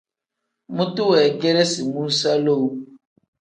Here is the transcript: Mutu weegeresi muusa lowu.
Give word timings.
Mutu 0.75 1.03
weegeresi 1.11 1.81
muusa 1.91 2.31
lowu. 2.45 2.69